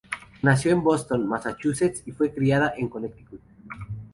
Nació 0.41 0.71
en 0.71 0.81
Boston, 0.81 1.27
Massachusetts 1.29 2.01
y 2.07 2.11
fue 2.11 2.33
criada 2.33 2.73
en 2.75 2.89
Connecticut. 2.89 3.39